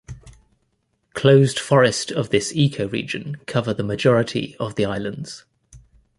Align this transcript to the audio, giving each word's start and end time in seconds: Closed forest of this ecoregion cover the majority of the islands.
Closed 1.13 1.59
forest 1.59 2.11
of 2.11 2.31
this 2.31 2.53
ecoregion 2.53 3.35
cover 3.45 3.71
the 3.71 3.83
majority 3.83 4.55
of 4.59 4.73
the 4.73 4.83
islands. 4.85 5.45